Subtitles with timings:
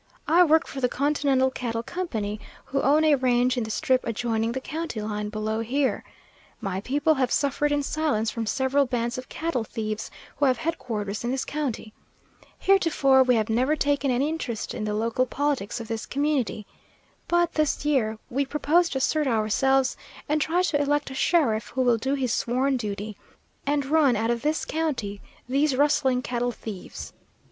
[0.27, 4.51] "I work for the Continental Cattle Company, who own a range in the strip adjoining
[4.51, 6.03] the county line below here.
[6.59, 11.23] My people have suffered in silence from several bands of cattle thieves who have headquarters
[11.23, 11.93] in this county.
[12.57, 16.65] Heretofore we have never taken any interest in the local politics of this community.
[17.27, 19.95] But this year we propose to assert ourselves,
[20.27, 23.17] and try to elect a sheriff who will do his sworn duty,
[23.67, 27.13] and run out of this county these rustling cattle thieves.